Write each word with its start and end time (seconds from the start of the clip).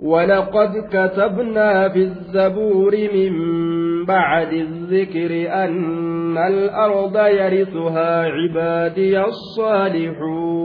ولقد 0.00 0.72
كتبنا 0.90 1.88
في 1.88 1.98
الزبور 1.98 2.96
من 3.14 3.32
بعد 4.04 4.52
الذكر 4.52 5.52
أن 5.64 6.38
الأرض 6.38 7.16
يرثها 7.16 8.22
عبادي 8.22 9.20
الصالحون. 9.24 10.64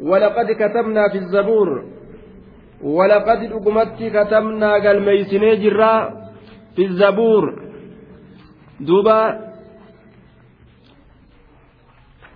ولقد 0.00 0.46
كتبنا 0.46 1.08
في 1.12 1.18
الزبور. 1.18 1.84
ولقد 2.82 3.52
أقمت 3.52 4.02
كتبنا 4.02 4.72
قال 4.72 5.02
ميسني 5.02 5.56
جرا 5.56 6.10
في 6.76 6.84
الزبور. 6.84 7.44
دوبا 8.80 9.46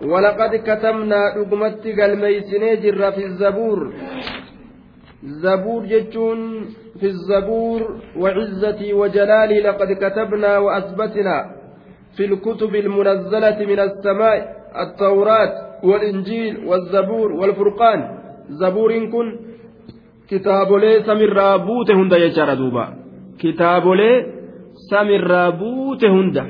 ولقد 0.03 0.55
كتبنا 0.55 1.41
أقمت 1.41 1.87
قال 1.99 2.11
ميسني 2.21 2.75
جرا 2.75 3.09
في 3.11 3.25
الزبور. 3.25 3.93
زبور 5.23 5.85
جتون 5.85 6.39
في 6.99 7.05
الزبور 7.05 7.81
وعزتي 8.17 8.93
وجلالي 8.93 9.59
لقد 9.59 9.91
كتبنا 9.91 10.57
وأثبتنا 10.57 11.37
في 12.17 12.25
الكتب 12.25 12.75
المنزلة 12.75 13.59
من 13.65 13.79
السماء 13.79 14.37
التوراة 14.83 15.51
والإنجيل 15.83 16.65
والزبور 16.65 17.31
والفرقان. 17.31 17.99
زبور 18.49 18.91
كن 19.05 19.27
kitaabolee 20.31 21.03
samirraa 21.03 21.59
buute 21.59 21.93
hunda 21.93 22.19
jechaadha 22.19 22.55
duuba 22.55 22.83
kitaabolee 23.37 24.25
samirraa 24.89 25.51
buute 25.51 26.07
hunda 26.07 26.45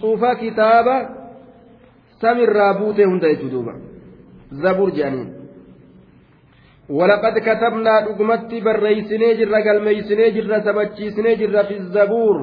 cuufa 0.00 0.34
kitaaba 0.34 0.94
buute 2.78 3.04
hunda 3.04 3.28
jechuu 3.28 3.50
duuba 3.50 3.72
zabur 4.50 4.90
jedhaniin 4.92 5.38
ولقد 6.90 7.38
كتبنا 7.38 8.00
دغمت 8.00 8.54
بريسني 8.64 9.34
جر 9.34 9.54
قلميسني 9.66 10.30
جر 10.30 10.60
سبچيسني 10.60 11.34
جر 11.34 11.64
في 11.64 11.76
الزبور. 11.76 12.36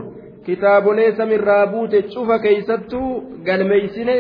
كتاب 0.48 0.90
ليس 0.90 1.20
من 1.20 1.40
رابوت 1.40 1.96
تشوف 1.96 2.32
كيستو. 2.32 3.22
قلميسني 3.48 4.16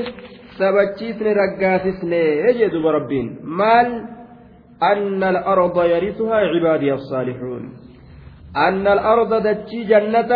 سبچيسني 0.59 1.33
رقاسسني 1.33 2.23
يجد 2.47 2.75
ربين. 2.75 3.39
مال 3.43 3.89
أن 4.83 5.23
الأرض 5.23 5.77
يرثها 5.85 6.35
عبادي 6.35 6.93
الصالحون. 6.93 7.63
أن 8.57 8.87
الأرض 8.87 9.47
دتشي 9.47 9.83
جنة 9.83 10.31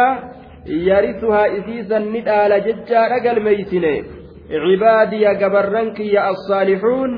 يرثها 0.67 1.43
إسيسا 1.57 1.99
ندال 1.99 2.51
ججار 2.65 3.11
عبادي 4.51 5.25
قبرنك 5.25 5.99
يا 5.99 6.29
الصالحون 6.29 7.11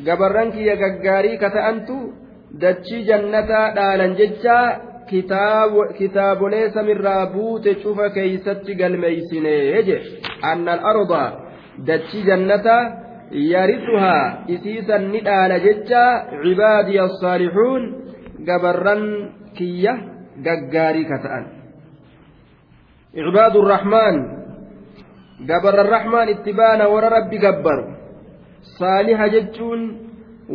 gabarran 0.00 0.48
kiyya 0.54 0.80
gaggaarii 0.80 1.36
kata'antu 1.36 1.96
dachii 2.62 3.04
jannataa 3.08 3.74
dhaalan 3.76 4.16
jecha 4.20 4.56
kitaabolee 5.98 6.70
samirraa 6.76 7.26
buute 7.34 7.74
cufa 7.82 8.08
keeysatti 8.16 8.78
galmeeysine 8.80 9.82
je 9.88 9.96
anna 10.50 10.72
al-arda 10.76 11.22
dachii 11.88 12.24
jannataa 12.30 12.82
yarisuhaa 13.52 14.44
isiisan 14.54 15.10
ni 15.12 15.20
dhaala 15.28 15.62
jecha 15.66 16.04
cibaadiya 16.42 17.08
asaalixuun 17.10 17.82
gabarran 18.48 19.04
kiyya 19.58 19.94
gaggaarii 20.46 21.10
kata'an 21.12 21.44
cibaadu 23.16 23.58
الرحمن 23.64 24.41
gabarran 25.46 25.88
rahmaan 25.96 26.28
itti 26.28 26.52
baana 26.52 26.88
warra 26.88 27.10
rabbi 27.18 27.38
gabbaru 27.38 27.84
saaliha 28.78 29.28
jechuun 29.28 29.80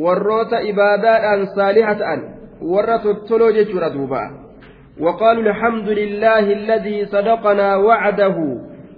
warroota 0.04 0.64
ibaadaadhaan 0.72 1.48
saaliha 1.56 1.96
ta'an 1.96 2.22
warra 2.62 3.00
tottoloo 3.00 3.52
jechuudha 3.52 3.94
duuba 3.94 4.48
وقالوا 4.98 5.44
الحمد 5.44 5.90
لله 5.90 6.40
الذي 6.40 7.06
صدقنا 7.06 7.76
وعده 7.76 8.38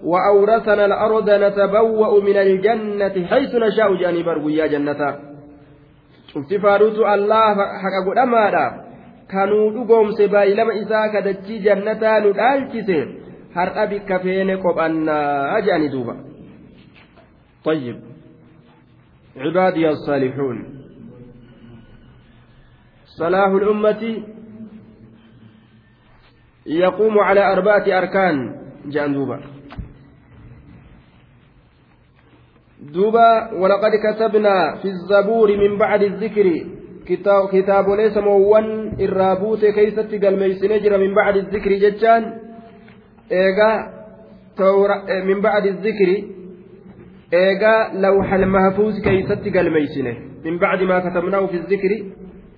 وأورثنا 0.03 0.85
الأرض 0.85 1.29
نتبوأ 1.29 2.21
من 2.23 2.37
الجنة 2.37 3.25
حيث 3.27 3.55
نشاء 3.55 3.95
جاني 3.95 4.23
برغو 4.23 4.49
يا 4.49 4.67
جنة 4.67 5.01
الله 7.15 7.55
حق 7.83 8.07
nu 12.23 12.33
dhaalchise 12.33 13.18
har'a 13.59 13.87
bikka 13.91 14.19
feene 14.23 14.57
qophannaa 14.63 15.61
jedhani 15.61 15.93
duuba. 15.95 16.15
طيب 17.63 17.97
عبادي 19.37 19.89
الصالحون 19.89 20.57
صلاح 23.05 23.47
الأمة 23.47 24.23
يقوم 26.65 27.19
على 27.19 27.53
أربعة 27.53 27.97
أركان 27.97 28.35
جندوبا 28.85 29.39
دوبا 32.79 33.51
ولقد 33.53 33.91
كتبنا 34.05 34.75
في 34.75 34.87
الزبور 34.87 35.57
من 35.57 35.77
بعد 35.77 36.03
الذكر 36.03 36.65
كتاب, 37.05 37.49
كتاب 37.49 37.89
ليس 37.89 38.17
موان 38.17 38.93
الرابوت 38.99 39.65
كيست 39.65 40.11
قال 40.25 40.39
نجر 40.63 40.97
من 40.97 41.15
بعد 41.15 41.35
الذكر 41.37 41.71
جتان 41.73 42.48
إيغا 43.31 43.99
من 45.25 45.41
بعد 45.41 45.65
الذكر 45.65 46.23
lawxal 47.31 48.45
mahfuuz 48.45 49.01
keeysatti 49.05 49.51
galmeeysine 49.51 50.13
min 50.43 50.57
bacdi 50.59 50.85
maa 50.85 51.01
katabnaahu 51.01 51.47
fi 51.51 51.57
zikri 51.69 51.97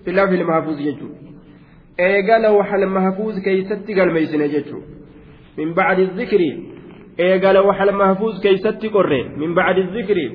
fi 0.04 0.12
lawxil 0.12 0.44
mahfuuz 0.44 0.78
jechuu 0.86 1.10
eegaa 1.98 2.38
lawxal 2.38 2.86
mahfuuz 2.86 3.36
keeysatti 3.44 3.94
galmeeysine 3.94 4.48
jechuu 4.48 4.82
min 5.58 5.74
bacdi 5.74 6.08
zikri 6.16 6.48
eegaa 7.18 7.52
lawxal 7.52 7.92
mahfuuz 7.92 8.40
keeysatti 8.40 8.88
qorre 8.88 9.20
min 9.36 9.54
bacdi 9.54 9.82
zikri 9.96 10.26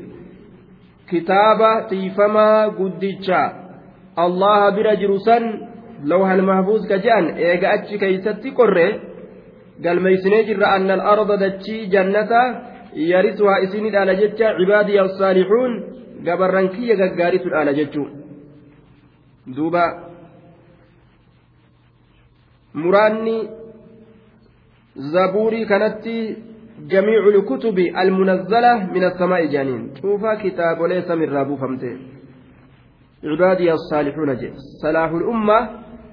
kitaaba 1.09 1.71
tiifamaa 1.89 2.69
guddicha 2.79 3.41
allaha 4.25 4.71
bira 4.71 4.95
jiru 5.01 5.19
san 5.19 5.43
lawxal 6.11 6.41
mahfuuz 6.41 6.87
ka 6.87 6.97
je'an 7.05 7.25
eega 7.37 7.71
achi 7.75 7.97
keeysatti 7.97 8.51
qorre 8.51 8.87
jirra 9.81 10.67
anna 10.75 10.93
al 10.93 11.03
arda 11.13 11.37
dachii 11.37 11.87
jannata 11.87 12.41
yarisuhaa 12.93 13.59
isinii 13.65 13.91
dhaala 13.95 14.15
jecha 14.15 14.55
cibaadii 14.59 14.99
as-saalixuun 15.05 15.71
gabarran 16.27 16.69
kiyya 16.75 16.95
gaggaaritu 17.01 17.49
dhaala 17.49 17.73
jechuu 17.79 18.07
duuba 19.55 19.83
muraanni 22.73 23.37
zabuurii 25.13 25.65
kanatti 25.65 26.17
جميع 26.77 27.27
الكتب 27.27 27.77
المنزلة 27.79 28.73
من 28.93 29.03
السماء 29.03 29.45
جانين 29.45 29.93
شوفا 30.01 30.33
كتاب 30.35 30.81
ليس 30.83 31.11
من 31.11 31.29
رابو 31.29 31.55
فمته 31.55 31.97
عبادي 33.23 33.73
الصالحون 33.73 34.35
جي 34.35 34.53
صلاح 34.83 35.09
الأمة 35.11 35.69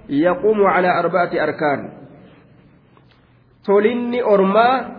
يقوم 0.08 0.66
على 0.66 0.98
أربعة 0.98 1.30
أركان 1.44 2.03
تولني 3.66 4.22
أرما 4.22 4.94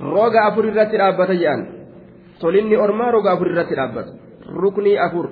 roga 0.00 0.40
afur 0.48 0.64
irratti 0.70 0.96
dhaabbata 1.00 1.34
jedhan 1.34 1.60
tolinni 2.40 2.76
ormaa 2.78 3.10
roga 3.10 3.30
afur 3.34 3.50
irratti 3.50 3.74
dhaabbata 3.74 4.12
ruknii 4.62 4.98
afur 5.06 5.26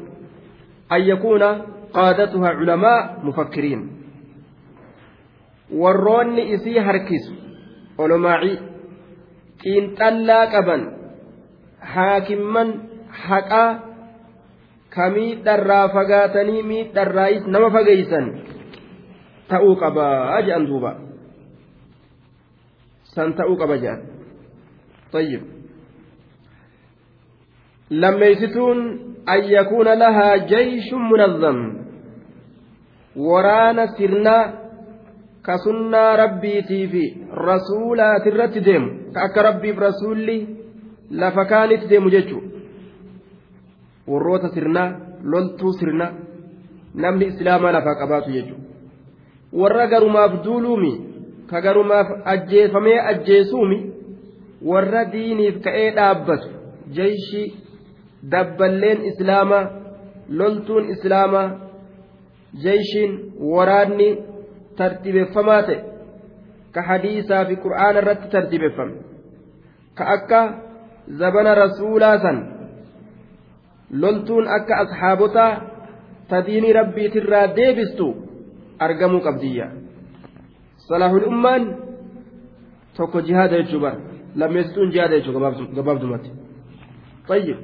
an 0.94 1.00
yakuuna 1.10 1.48
qaadatuhaa 1.96 2.54
culamaa 2.58 2.98
mufakkiriin 3.26 3.82
warroonni 5.82 6.42
isii 6.54 6.78
harkisu 6.88 7.32
olomaacii 7.98 8.58
xiinxallaa 9.62 10.44
qaban 10.54 10.82
haakimman 11.94 12.68
haqaa 13.28 13.70
ka 14.94 15.10
miidharraa 15.14 15.88
fagaatanii 15.94 16.62
miidharraayis 16.70 17.46
nama 17.54 17.70
fageeysan 17.76 18.26
ta'uu 19.50 19.74
qabaa 19.82 20.42
jedhan 20.46 20.66
duuba 20.70 21.05
san 23.15 23.33
ta'uu 23.33 23.57
qaba 23.57 23.77
jedhan 23.77 24.01
طيب 25.11 25.41
لميستون 27.91 28.77
أن 29.29 29.43
يكون 29.43 29.87
لها 29.93 30.29
جيش 30.37 30.93
منظم 30.93 31.59
ورانا 33.15 33.85
سرنا 33.85 34.37
كسنة 35.45 36.15
ربيتي 36.15 36.87
في 36.87 37.03
رسولا 37.35 38.09
ترت 38.25 38.57
ديم 38.57 38.83
كأك 39.15 39.37
ربي 39.37 39.71
برسولي 39.71 40.47
لفكانت 41.11 41.83
ديم 41.91 42.09
جيشو 42.09 42.39
warroota 44.07 44.49
sirnaa 44.49 44.89
loltuu 45.23 45.73
sirna 45.73 46.05
namni 46.95 47.25
islaamaa 47.31 47.71
lafaa 47.75 47.99
qabaatu 48.01 48.31
jechuudha 48.31 48.65
warra 49.61 49.87
garumaaf 49.87 50.33
duuluumi 50.45 50.91
ka 51.50 51.60
garumaaf 51.66 52.08
ajjeefamee 52.34 52.98
ajjeesuumi 53.12 53.78
warra 54.70 55.04
diiniif 55.12 55.56
ka'ee 55.66 55.90
dhaabbatu 55.98 56.48
jeeshi 56.98 57.42
dabballeen 58.32 59.04
islaama 59.10 59.60
loltuun 60.40 60.84
islaama 60.94 61.42
jeeshiin 62.64 63.12
waraanni 63.52 64.08
tartiibeffamaa 64.78 65.62
ta'e 65.68 65.78
ka 66.74 66.80
hadiisaa 66.90 67.44
fi 67.48 67.54
qur'aana 67.64 67.98
irratti 68.02 68.28
tartiibeffame 68.34 68.94
ka 69.98 70.04
akka 70.16 70.40
zabana 71.22 71.54
rasuulaa 71.62 72.18
san 72.24 72.38
loltuun 74.02 74.46
akka 74.58 74.74
asxaabotaa 74.84 75.50
tadiinii 76.30 76.72
rabbiitirraa 76.80 77.46
deebistu 77.58 78.06
argamuu 78.86 79.20
qabdiyya 79.26 79.66
صلاح 80.88 81.10
الأمان 81.10 81.62
تقو 82.96 83.20
جهاد 83.20 83.52
الجبر 83.52 83.94
لم 84.36 84.56
يستون 84.56 84.90
جهاد 84.90 85.12
الجبر 85.12 86.20
طيب. 87.28 87.56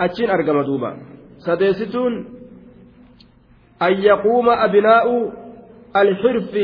أتشين 0.00 0.30
أرقى 0.30 0.52
مدوبا 0.54 0.90
سديستون 1.38 2.12
أن 3.82 3.92
يقوم 3.92 4.48
أبناء 4.48 5.32
الحرف 5.96 6.54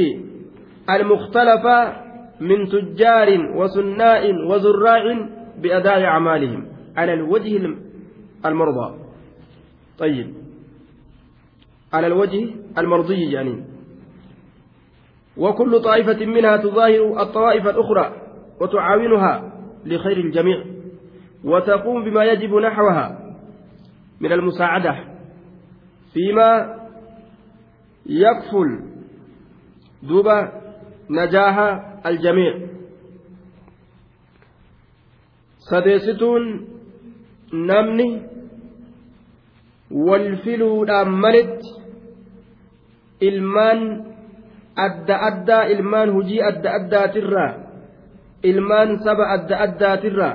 المختلفة 0.91 1.79
من 2.41 2.69
تجار 2.69 3.29
وصناء 3.57 4.23
وزراع 4.51 5.05
بأداء 5.63 6.05
أعمالهم 6.05 6.67
على 6.97 7.13
الوجه 7.15 7.75
المرضى. 8.47 8.99
طيب. 9.99 10.35
على 11.93 12.07
الوجه 12.07 12.47
المرضي 12.79 13.33
يعني. 13.33 13.65
وكل 15.39 15.83
طائفة 15.83 16.27
منها 16.27 16.57
تظاهر 16.57 17.23
الطوائف 17.23 17.67
الأخرى 17.67 18.23
وتعاونها 18.61 19.53
لخير 19.85 20.17
الجميع 20.17 20.65
وتقوم 21.45 22.05
بما 22.05 22.25
يجب 22.25 22.55
نحوها 22.55 23.35
من 24.21 24.33
المساعدة 24.33 25.05
فيما 26.15 26.75
يكفل 28.07 28.81
دوب 30.03 30.29
نجاح 31.11 31.59
الجميع. 32.07 32.69
sadeessituun 35.69 36.45
namni 37.53 38.23
wal 39.91 40.29
filuudhaan 40.45 41.11
malitti 41.25 41.75
ilmaan 43.21 44.08
adda 44.87 45.17
addaa 45.29 45.63
ilmaan 45.75 46.09
hujii 46.17 46.41
adda 46.51 46.71
addaatirraa 46.79 47.51
ilmaan 48.51 48.91
saba 49.05 49.25
adda 49.37 49.57
addaatirraa 49.67 50.35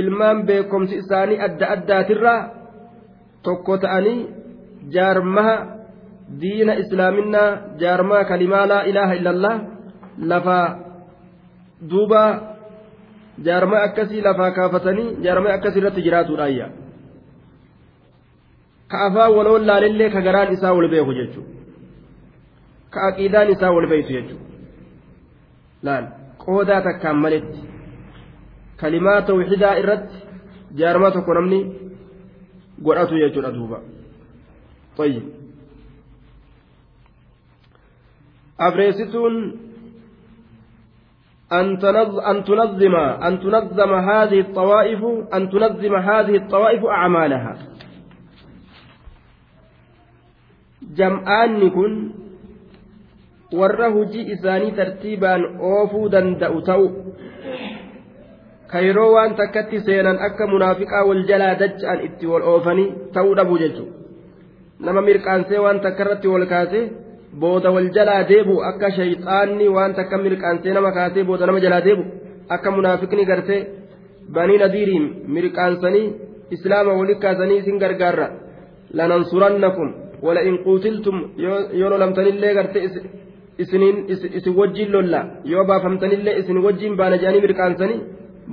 ilmaan 0.00 0.38
beekomsi 0.48 0.94
isaanii 1.02 1.38
adda 1.46 1.66
addaatirraa 1.74 2.40
tokko 3.46 3.74
ta'anii 3.84 4.18
jaarmaha 4.94 5.54
diina 6.40 6.72
islaaminaa 6.82 7.48
jaarmaa 7.82 8.24
kalimaa 8.30 8.66
laa 8.72 8.82
ilaaha 8.90 9.14
illallah 9.20 9.54
lafa 10.32 10.58
duuba 11.90 12.22
jaarmaa 13.46 13.82
akkasii 13.88 14.22
lafaa 14.28 14.50
kaafatanii 14.58 15.08
jaarmaa 15.24 15.54
akkasii 15.58 15.80
irratti 15.82 16.02
jiraatuudhaayya. 16.06 16.66
Ka 18.90 18.96
afaan 19.06 19.32
waloon 19.36 19.66
laalillee 19.68 20.10
ka 20.14 20.20
garaan 20.26 20.52
isaa 20.56 20.72
wal 20.78 20.88
beeku 20.94 21.12
jechuudha 21.20 21.57
beeytu 23.92 24.12
jechuudha 24.12 24.46
laal 25.82 26.06
qoodaa 26.44 26.80
takkaan 26.88 27.18
maletti 27.24 27.60
kalimaa 28.80 29.20
tawxidaa 29.22 29.74
irratti 29.82 30.16
jaarmaa 30.80 31.10
tokko 31.10 31.34
namni 31.34 31.60
godhatu 32.84 33.22
jechuudha 33.22 33.54
duuba 33.58 33.80
طيب 34.98 35.24
abreessituun 38.58 39.34
أن 41.52 41.66
أن 42.30 42.44
تنظم 42.44 42.94
أن 42.96 43.40
تنظم 43.40 43.92
هذه 43.94 44.40
الطوائف 44.40 45.02
أن 45.34 45.42
تنظم 45.50 45.94
هذه 45.96 46.34
الطوائف 46.36 46.82
أعمالها 46.84 47.54
jam'aanni 50.98 51.68
kun 51.76 51.92
warra 53.52 53.90
hujii 53.90 54.30
isaanii 54.32 54.72
tartiibaan 54.78 55.44
oofuu 55.72 56.10
danda'u 56.12 56.60
ta'u 56.62 56.88
ka 58.70 58.80
yeroo 58.86 59.12
waan 59.14 59.34
takkatti 59.34 59.80
seenan 59.80 60.18
akka 60.28 60.46
munaafiqaa 60.46 61.04
wal 61.08 61.22
jalaa 61.30 61.54
dacha'an 61.62 62.04
itti 62.08 62.26
wal 62.32 62.42
oofanii 62.52 62.88
ta'uu 63.14 63.36
dhabu 63.36 63.58
jechuudha 63.58 63.92
nama 64.86 65.00
mirqaansee 65.08 65.60
waan 65.64 65.80
takka 65.86 66.02
irratti 66.04 66.28
wal 66.34 66.46
kaasee 66.52 66.84
booda 67.40 67.70
wal 67.76 67.88
jalaa 67.96 68.22
deebu 68.30 68.56
akka 68.70 68.90
shayxaanni 68.96 69.68
waan 69.76 69.94
takka 70.00 70.18
mirqaansee 70.24 70.74
nama 70.78 70.92
kaasee 70.98 71.24
booda 71.30 71.46
nama 71.46 71.60
jalaa 71.66 71.80
deebu 71.86 72.04
akka 72.56 72.70
munaafiqni 72.76 73.24
gartee 73.30 73.60
banii 74.34 74.58
nadiiriin 74.64 75.06
mirqaansanii 75.36 76.06
islaama 76.56 76.98
walitti 76.98 77.22
kaasanii 77.22 77.58
isin 77.62 77.78
gargaarra. 77.78 78.28
Lanansurannakum 78.98 79.88
wala 80.22 80.40
in 80.48 80.58
quutiltum 80.64 81.16
yoo 81.38 81.90
lolamtanillee 81.90 82.54
gartee 82.54 82.84
isin 83.62 84.54
wajjiin 84.60 84.90
lolla 84.96 85.20
yoo 85.52 85.64
baafamtanillee 85.70 86.34
isin 86.40 86.58
wajjiin 86.66 86.96
baana 87.00 87.16
jedhanii 87.22 87.44
mirqaansanii 87.46 88.00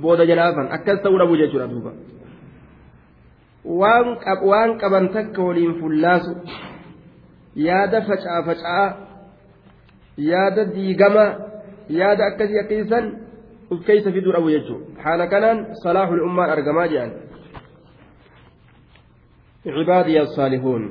booda 0.02 0.24
jalaafan 0.30 0.66
akkas 0.76 0.98
ta'uu 1.02 1.18
dhabu 1.20 1.34
jechuudha 1.42 1.66
duuba 1.72 1.92
waan 4.50 4.70
qaban 4.82 5.04
takka 5.16 5.40
waliin 5.48 5.74
fullaasu 5.80 6.32
yaada 7.66 7.98
facaa 8.08 8.40
facaa 8.48 8.86
yaada 10.30 10.62
diigama 10.74 11.24
yaada 12.00 12.22
akkasii 12.30 12.58
akkasiisan 12.64 13.04
uf 13.72 13.80
keeysa 13.86 14.08
fiduu 14.16 14.32
dhabu 14.36 14.48
jechuudha 14.56 15.02
haala 15.04 15.24
kanaan 15.34 15.58
salaahul 15.84 16.22
ummaan 16.30 16.50
argamaa 16.56 16.88
jedhan 16.94 17.12
عبادي 19.66 20.20
الصالحون 20.22 20.82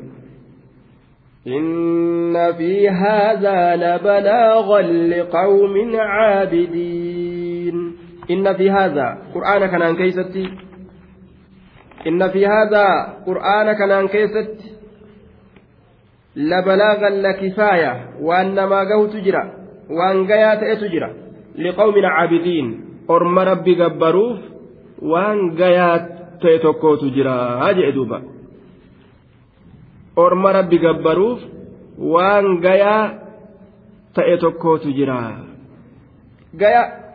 إن 1.48 2.54
في 2.54 2.90
هذا 2.90 3.76
لبلاغا 3.76 4.82
لقوم 4.82 5.96
عابدين 5.96 7.96
إن 8.32 8.54
في 8.54 8.72
هذا 8.72 9.18
قرآن 9.34 9.66
كان 9.66 9.96
كيستي 9.96 10.50
إن 12.08 12.30
في 12.30 12.48
هذا 12.48 13.14
قرآن 13.26 13.74
كان 13.74 14.08
كيستي 14.08 14.72
لبلاغا 16.36 17.10
لكفاية 17.10 18.10
وأن 18.22 18.64
ما 18.64 18.94
قوت 18.94 19.16
جرا 19.16 19.52
وأن 19.90 20.28
قيات 20.28 20.64
إتجرا 20.64 21.14
لقوم 21.58 22.06
عابدين 22.06 22.86
أرم 23.10 23.40
ربي 23.40 23.84
قبروف 23.84 24.40
وأن 25.02 25.64
قيات 25.64 26.10
تيتوكوت 26.42 27.04
جرا 27.04 27.34
هاجئ 27.34 27.92
دوبا 27.92 28.35
أرم 30.18 30.48
ربي 30.48 30.78
قبروف 30.88 31.40
وأن 32.00 32.68
قيا 32.68 33.20
تيتوكوت 34.16 34.88
جرا 34.88 35.46
قيا 36.60 37.06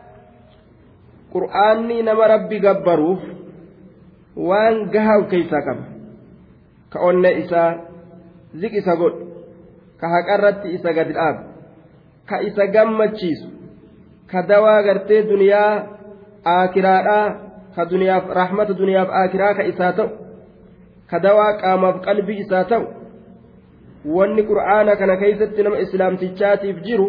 qur'aanni 1.31 2.03
nama 2.03 2.27
rabbi 2.27 2.59
gabbaruuf 2.59 3.23
waan 4.35 4.91
gahaa 4.91 5.23
keessaa 5.31 5.63
qaba 5.67 5.85
ka 6.91 6.99
onne 7.09 7.31
isaa 7.43 7.71
ziq 8.61 8.75
isa 8.83 8.97
godhu 8.99 9.25
ka 10.01 10.07
haqarratti 10.15 10.75
isa 10.77 10.91
gadi 10.97 11.15
dhaabu 11.15 11.43
ka 12.29 12.43
isa 12.49 12.67
gammachiisu 12.75 13.49
ka 14.31 14.43
dawaa 14.51 14.83
gartee 14.87 15.23
duniyaa 15.31 15.75
aakiraadhaa 16.55 17.27
ka 17.75 17.83
duniyaaf 17.91 18.27
rahmata 18.41 18.75
duniyaaf 18.81 19.11
aakiraa 19.21 19.55
ka 19.59 19.69
isaa 19.71 19.93
ta'u 19.99 20.11
ka 21.11 21.19
dawaa 21.27 21.53
qaamaaf 21.63 21.97
qalbii 22.07 22.39
isaa 22.45 22.65
ta'u 22.65 22.87
wanni 24.17 24.43
qur'aana 24.51 24.97
kana 24.97 25.17
keeysatti 25.23 25.63
nama 25.63 25.79
islaamtichaatiif 25.85 26.77
jiru 26.87 27.09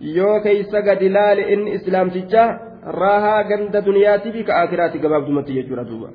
yoo 0.00 0.40
keeysa 0.40 0.82
gadi 0.82 1.08
laale 1.08 1.52
inni 1.52 1.70
islaamtichaa 1.78 2.48
raahaa 3.00 3.44
ganda 3.44 3.80
duniyaatii 3.88 4.32
fi 4.36 4.44
ka 4.44 4.52
aakiraati 4.60 4.98
gabaabdumatti 4.98 5.52
jechuudha 5.58 5.84
duuba 5.90 6.08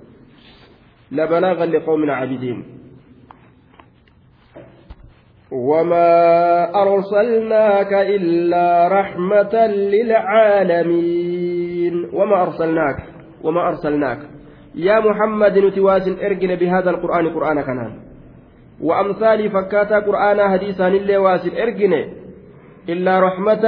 labalaagan 1.11 1.71
liqawmin 1.75 2.09
cabidiin 2.19 2.61
وما 5.53 6.09
أرسلناك 6.81 7.93
إلا 7.93 8.87
رحمة 8.87 9.55
للعالمين 9.93 11.95
وما 12.13 12.41
أرسلناك 12.41 12.97
وما 13.43 13.67
أرسلناك 13.67 14.19
يا 14.75 14.99
محمد 14.99 15.57
نتواس 15.57 16.07
إرجن 16.07 16.55
بهذا 16.55 16.89
القرآن 16.89 17.29
قرآن 17.29 17.61
كنان 17.61 17.93
وأمثال 18.81 19.49
فكاتا 19.49 19.99
قرآن 19.99 20.49
حديثا 20.49 20.87
اللي 20.87 21.17
إرجن 21.63 21.93
إلا 22.89 23.19
رحمة 23.19 23.65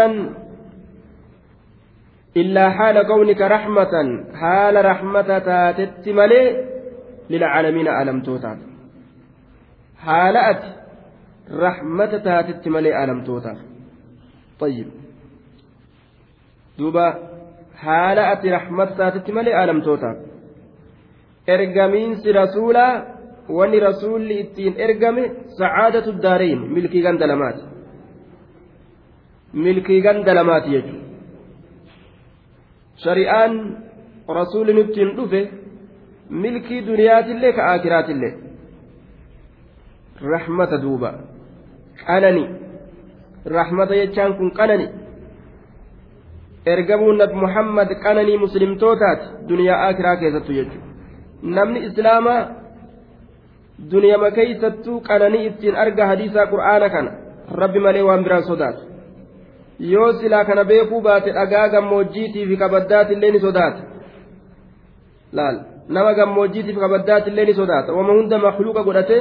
illaa 2.35 2.69
haala 2.77 3.03
kawnika 3.07 3.47
raxmatan 3.47 4.07
haala 4.41 4.81
raxmata 4.81 5.35
taatetti 5.49 6.13
malee 6.19 6.47
lilcaalamiina 7.33 7.91
aalamtootaaf 7.99 8.59
haala 10.07 10.41
ati 10.51 10.69
raxmata 11.65 12.19
taatetti 12.27 12.75
malee 12.75 12.93
aalamtootaaf 13.01 13.59
طيب 14.59 14.87
haala 17.85 18.27
ati 18.33 18.53
raxmata 18.57 18.97
taatetti 19.01 19.31
malee 19.37 19.55
aalamtootaaf 19.61 20.17
ergamiinsi 21.47 22.31
rasuulaa 22.31 23.03
wanni 23.49 23.79
rasuulli 23.79 24.39
ittiin 24.39 24.79
ergame 24.85 25.23
sacaadatu 25.57 26.11
daarayn 26.21 26.61
milkii 26.75 27.01
ganda 27.01 27.27
lamaati. 27.27 27.63
Milkii 29.53 30.01
ganda 30.01 30.33
lamaati 30.35 30.69
jechuudha 30.75 31.03
shari'aan 33.03 33.53
rasuulli 34.39 34.73
nuttiin 34.73 35.15
dhufe 35.17 35.41
milkii 36.29 36.81
duniyaatillee 36.87 37.53
ka 37.53 37.71
akiraatillee 37.71 38.33
rahmata 40.33 40.81
duuba. 40.81 41.13
Qanani. 42.05 42.45
Rahmata 43.57 43.95
jechaan 43.95 44.33
kun 44.37 44.51
qanani. 44.51 44.87
Ergamuun 46.65 47.17
nabi 47.17 47.35
muhammad 47.43 47.89
qananii 48.03 48.37
muslimtootaati 48.37 49.25
duniyaa 49.49 49.87
akiraa 49.87 50.15
keessattu 50.21 50.53
jechuudha 50.57 50.94
namni 51.57 51.79
islaamaa 51.87 52.41
duniyama 53.91 54.29
keeysattuu 54.37 54.97
qananii 55.07 55.45
ittiin 55.49 55.75
arga 55.83 56.03
hadiisaa 56.11 56.45
qur'aana 56.53 56.87
kana 56.95 57.11
rabbi 57.61 57.79
malee 57.85 58.03
waan 58.09 58.23
biraan 58.25 58.43
sodaatu 58.51 58.81
yoo 59.93 60.11
silaa 60.19 60.45
kana 60.49 60.63
beekuu 60.71 61.01
baate 61.07 61.29
dhagaa 61.37 61.67
gammoojjiitii 61.73 62.45
fi 62.49 62.55
kabaddaatiillee 62.63 63.31
ni 63.35 63.39
sodaata 63.47 63.81
laal 65.39 65.57
nama 65.97 66.11
gammoojjiitii 66.19 66.73
fi 66.77 66.79
kabaddaatiillee 66.85 67.45
ni 67.49 67.53
sodaata 67.61 67.89
wama 67.97 68.13
hunda 68.19 68.37
makluuqa 68.47 68.83
godhate 68.87 69.17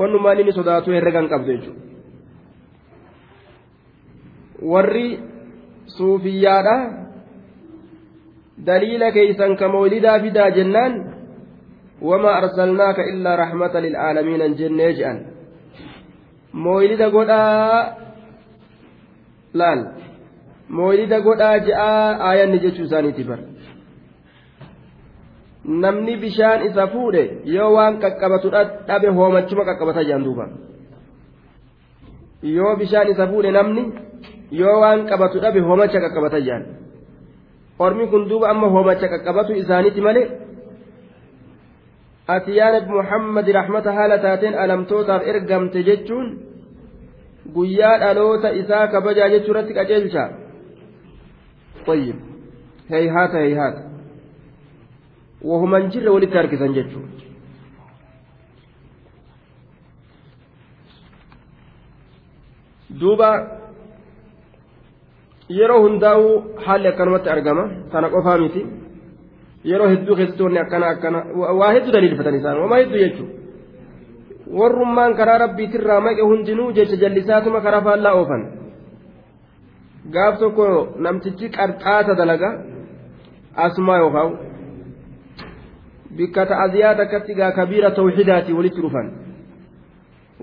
wannumaan 0.00 0.40
inni 0.40 0.52
sodaatu 0.58 0.88
herregan 0.96 1.28
qabdu 1.32 1.52
jechuudha 1.52 1.82
warri 4.72 5.08
suufiyyaadha 5.96 6.76
daliila 8.66 9.08
keeysan 9.16 9.56
ka 9.60 9.66
mawlidaa 9.74 10.18
fidaa 10.24 10.50
jennaan 10.58 10.92
وما 12.08 12.30
أرسلناك 12.40 12.98
إلا 13.10 13.30
رحمة 13.42 13.74
للعالمين 13.84 14.40
جنة 14.60 14.90
جأن 14.98 15.18
مويلد 16.64 17.02
قدا 17.16 17.42
laal 19.60 19.80
mooyilida 20.76 21.18
godhaa 21.26 21.58
je'aa 21.66 22.08
aayanni 22.28 22.58
jechuu 22.64 22.84
isaaniiti 22.88 23.24
bar 23.28 23.40
namni 25.82 26.14
bishaan 26.22 26.60
isa 26.68 26.84
fuudhe 26.94 27.22
yoo 27.56 27.70
waan 27.76 27.94
qaqqabatu 28.02 28.48
dhabe 28.88 29.08
hoomachuma 29.18 29.62
qaqqabata 29.68 30.02
jedhan 30.08 30.24
duuba 30.26 30.44
yoo 32.56 32.72
bishaan 32.80 33.08
isa 33.12 33.24
fuudhe 33.32 33.50
namni 33.58 33.82
yoo 34.60 34.76
waan 34.82 35.00
qabatu 35.10 35.36
dhabe 35.44 35.60
hoomacha 35.68 35.98
qaqqabata 36.04 36.38
jedhan 36.46 36.62
ormi 37.84 38.04
kun 38.12 38.22
duuba 38.30 38.46
amma 38.52 38.68
hoomacha 38.74 39.06
qaqqabatu 39.14 39.52
isaaniiti 39.62 40.00
malee 40.06 40.26
yaa 42.60 42.72
nabi 42.72 42.90
muhammad 43.00 43.46
rahmata 43.58 43.92
haala 43.98 44.18
taateen 44.18 44.54
alamtootaaf 44.64 45.28
ergamte 45.32 45.82
jechuun 45.88 46.28
guyyaa 47.56 47.98
dhaloota 48.02 48.56
isaa 48.62 48.86
kabajaa 48.94 49.28
jechuu 49.34 49.52
irratti 49.54 49.78
qajeelcha 49.80 50.24
طيب 51.86 52.16
هيهات 52.90 53.30
هيهات 53.30 53.76
وهم 55.42 55.74
انجر 55.74 56.18
جتشو 56.76 57.00
duuba 63.00 63.28
yeroo 65.58 65.80
hundaa'u 65.84 66.26
haalli 66.64 66.88
akkanumatti 66.88 67.28
argama 67.34 67.64
kana 67.92 68.08
qofaa 68.14 68.36
miti 68.42 68.60
yeroo 69.70 69.88
hedduu 69.92 70.16
keessatti 70.18 70.42
wanni 70.46 70.60
akkana 70.64 70.86
akkana 70.94 71.18
waa 71.60 71.72
hedduu 71.76 71.92
daliilfatan 71.96 72.34
isaan 72.40 72.60
wamaa 72.64 72.80
hedduu 72.82 73.00
jechuudha 73.04 73.32
warrummaan 74.60 75.12
karaa 75.20 75.38
rabbiitirraa 75.44 76.00
maqe 76.06 76.22
hundinuu 76.30 76.70
jecha 76.78 76.96
jallisaatuma 77.02 77.60
karaa 77.66 77.82
faallaa 77.86 78.14
oofan 78.20 78.42
gaaf 80.16 80.34
tokko 80.42 80.66
namtichi 81.06 81.46
qarxaasa 81.56 82.12
dalaga 82.20 82.50
asumaa 83.66 83.98
yookaan 84.02 84.30
bikka 86.18 86.42
ta'aziyaa 86.50 86.94
takkatti 87.00 87.32
gaa 87.40 87.52
kabiira 87.58 87.90
tawxidaati 87.98 88.52
walitti 88.58 88.80
dhufan 88.84 89.06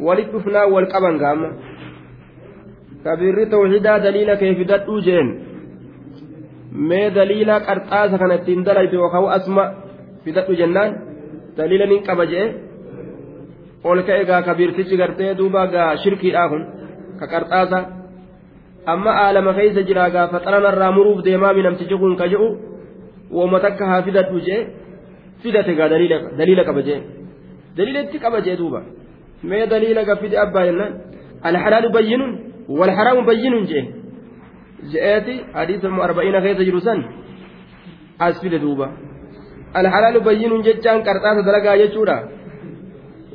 walitti 0.08 0.34
dhufnaa 0.36 0.66
wal 0.74 0.88
qaban 0.94 1.16
gaama 1.24 1.50
kabiirri 3.06 3.46
tawxidaa 3.54 4.00
daliila 4.06 4.36
kee 4.42 4.54
fidadhuu 4.60 5.00
jeen 5.08 5.28
mee 6.90 7.08
daliila 7.18 7.56
qarxaasa 7.68 8.16
kana 8.22 8.36
ittiin 8.40 8.62
dalayte 8.68 8.96
yookaan 9.02 9.30
asuma 9.38 9.64
fidadhu 10.24 10.54
jennaan 10.62 10.92
daliila 11.58 11.86
nin 11.92 12.02
qaba 12.08 12.26
jee 12.32 12.46
ol 13.90 14.00
ka'e 14.08 14.24
gaa 14.30 14.42
kabiirtichi 14.48 14.96
gartee 15.02 15.32
duuba 15.40 15.62
gaa 15.74 15.90
shirkiidhaa 16.04 16.48
kun 16.52 16.64
ka 17.20 17.26
qarxaasa 17.34 17.80
amma 18.94 19.12
aalama 19.24 19.52
keessa 19.58 19.82
jira 19.90 20.10
gaa 20.16 20.28
faxaranarraa 20.34 20.92
muruuf 20.98 21.20
deemaami 21.28 21.62
namtichi 21.66 21.96
kun 22.02 22.14
ka 22.22 22.26
jedhu 22.34 22.48
wooma 23.36 23.58
takka 23.66 23.84
haa 23.92 24.02
fidadhu 24.08 24.38
jee 24.48 24.62
fidate 25.42 25.74
gaa 25.80 25.90
daliila 26.40 26.64
qaba 26.70 26.82
jee 26.88 27.00
daliila 27.78 28.00
itti 28.06 28.18
qaba 28.26 28.40
jee 28.46 28.56
duuba 28.62 28.80
mee 29.50 29.66
daliila 29.72 30.02
ga 30.10 30.16
fide 30.22 30.38
abbaa 30.46 30.66
jennaan 30.68 30.94
alhalaalu 31.50 31.90
bayyinun 31.98 32.32
walharaamu 32.80 33.22
bayyinun 33.30 33.66
jee 33.72 33.84
alhalaalu 39.80 40.20
bayyinun 40.28 40.62
jechaan 40.68 41.04
qarxaasa 41.08 41.42
dalagaa 41.50 41.78
jechuudha 41.82 42.18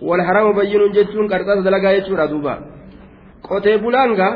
wal 0.09 0.23
haramu 0.29 0.53
bayyinun 0.59 0.93
jechuun 0.97 1.29
qarxaasa 1.33 1.63
dalagaa 1.69 1.95
jechuudha 1.99 2.27
duuba 2.33 2.55
qotee 3.49 3.79
bulaanga 3.85 4.29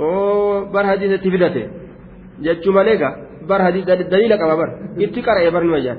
oo 0.00 0.66
bar 0.74 0.84
hadiisatti 0.90 1.30
fidate 1.34 1.62
jechuu 2.44 2.72
malee 2.78 2.96
gaa 3.02 3.14
bar 3.48 3.60
daliila 4.12 4.36
qaba 4.42 4.54
bar 4.60 4.70
itti 5.04 5.20
qara'e 5.26 5.50
bar 5.54 5.62
nima 5.66 5.80
jaan 5.86 5.98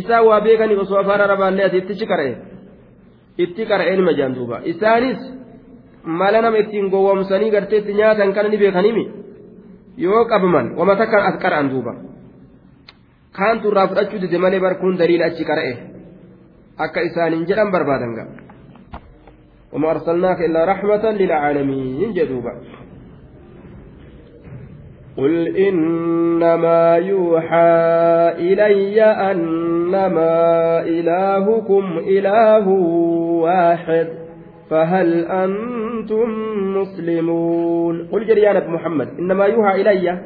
isaa 0.00 0.22
waa 0.28 0.40
beekanii 0.46 0.80
osoo 0.84 0.98
afaan 1.02 1.20
arabaallee 1.26 1.64
ati 1.68 1.78
ittichi 1.82 2.06
qara'e 2.12 2.34
itti 3.44 3.62
qara'e 3.70 3.96
nima 4.00 4.12
jaan 4.18 4.34
duuba 4.38 4.56
isaanis 4.72 5.20
mala 6.04 6.40
nama 6.42 6.58
ittiin 6.62 6.90
gowwoomsanii 6.92 7.50
gartee 7.54 7.78
itti 7.82 7.98
nyaatan 8.00 8.32
kana 8.36 8.48
ni 8.48 8.58
beekanimi 8.62 9.04
yoo 10.04 10.24
qabaman 10.32 10.66
wama 10.78 10.94
takkaan 11.00 11.24
as 11.30 11.36
qara'an 11.44 11.68
duuba 11.72 11.92
kaantu 13.38 13.66
irraa 13.70 13.88
fudhachuu 13.90 14.20
dide 14.24 14.38
malee 14.44 14.60
bar 14.64 14.74
kun 14.82 14.96
daliila 15.00 15.24
achi 15.30 15.44
qara'e 15.50 15.72
akka 16.84 17.00
isaanin 17.08 17.46
jedhan 17.48 17.70
barbaadan 17.74 18.14
gaa 18.20 18.30
وما 19.72 19.90
أرسلناك 19.90 20.38
إلا 20.50 20.64
رحمة 20.64 21.04
للعالمين 21.10 22.12
جدوبا 22.12 22.52
قل 25.16 25.56
إنما 25.56 26.96
يوحى 26.96 27.78
إلي 28.38 29.02
أنما 29.02 30.34
إلهكم 30.82 31.84
إله 31.98 32.66
واحد 33.46 34.08
فهل 34.69 35.25
أنتم 35.25 36.29
مسلمون 36.77 38.07
قل 38.11 38.21
جريانة 38.27 38.67
محمد 38.67 39.07
إنما 39.19 39.45
يوحى 39.45 39.81
إلي 39.81 40.19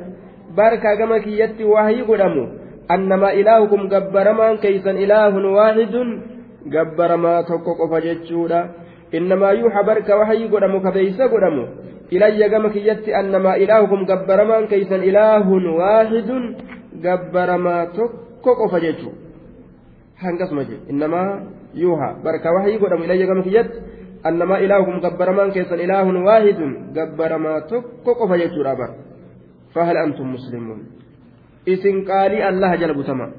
بارك 0.58 0.84
كما 0.98 1.16
يتي 1.18 1.64
وهي 1.64 2.02
قدموا 2.02 2.48
أنما 2.92 3.34
إلهكم 3.34 3.82
قبرما 3.94 4.56
كيسا 4.56 4.92
إله 4.92 5.34
واحد 5.58 5.96
قبرما 6.76 7.42
تقوق 7.42 7.80
فجتشودا 7.92 8.62
إنما 9.18 9.50
يوحى 9.52 9.82
برك 9.84 10.10
وحي 10.10 10.48
قدمو 10.48 10.80
كبيس 10.86 11.22
قدمو 11.22 11.66
إلي 12.14 12.50
كما 12.50 12.70
كيتي 12.70 13.20
أنما 13.20 13.56
إلهكم 13.56 14.00
قبرما 14.06 14.58
كيسا 14.72 14.96
إله 14.96 15.48
واحد 15.82 16.30
قبرما 17.06 17.78
تقوق 17.98 18.60
فجتشو 18.72 19.12
هنقسم 20.24 20.60
إنما 20.92 21.22
يوحى 21.76 22.10
برك 22.26 22.46
وحي 22.56 22.78
قدمو 22.82 23.04
إلي 23.04 23.28
كما 23.28 23.42
كيتي 23.44 23.70
أنما 24.27 24.59
إلهكم 24.59 25.01
قبرما 25.01 25.49
كيسا 25.49 25.75
إله 25.75 26.07
واحد 26.29 26.61
قبرما 26.97 27.55
تقوق 27.61 28.21
فجتشو 28.31 28.63
فهل 29.75 29.97
أنتم 29.97 30.27
مسلمون 30.33 30.81
allah 31.65 32.77
jala 32.77 32.93
butama 32.93 33.33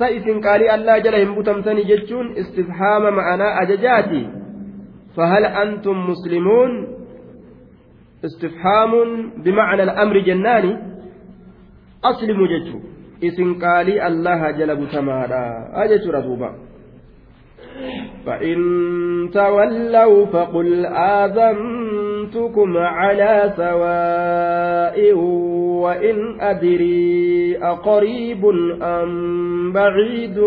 sa 0.00 0.08
isin 0.08 0.40
qaalii 0.40 0.72
allah 0.76 0.96
jala 1.04 1.20
hin 1.20 1.36
butamtani 1.36 1.84
jechuun 1.84 2.32
istifhaama 2.40 3.10
ma'anaa 3.10 3.60
ajajaati 3.62 4.24
فهل 5.16 5.44
أنتم 5.44 5.96
مسلمون 6.10 6.70
استفهام 8.24 8.92
بمعنى 9.44 9.82
الأمر 9.82 10.16
جناني 10.28 10.72
aslimu 12.02 12.46
jechu 12.48 12.80
isin 13.20 13.58
qaalii 13.58 14.00
allaha 14.00 14.52
jala 14.52 14.76
butamaadha 14.76 15.42
jechuudha 15.88 16.22
duuba 16.22 16.54
فإن 18.26 18.58
تولوا 19.34 20.26
فقل 20.26 20.86
آذنتكم 20.86 22.76
على 22.76 23.52
سواء 23.56 25.12
وإن 25.82 26.40
أدري 26.40 27.58
أقريب 27.62 28.44
أم 28.82 29.72
بعيد 29.72 30.38